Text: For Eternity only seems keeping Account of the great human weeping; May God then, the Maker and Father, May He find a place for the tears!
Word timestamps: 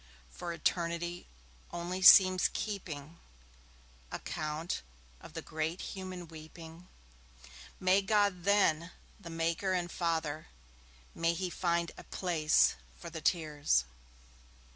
For 0.31 0.51
Eternity 0.51 1.27
only 1.69 2.01
seems 2.01 2.49
keeping 2.53 3.19
Account 4.11 4.81
of 5.19 5.35
the 5.35 5.43
great 5.43 5.79
human 5.93 6.27
weeping; 6.27 6.87
May 7.79 8.01
God 8.01 8.43
then, 8.43 8.89
the 9.19 9.29
Maker 9.29 9.73
and 9.73 9.91
Father, 9.91 10.47
May 11.13 11.35
He 11.35 11.51
find 11.51 11.91
a 11.99 12.03
place 12.03 12.73
for 12.97 13.11
the 13.11 13.21
tears! 13.21 13.83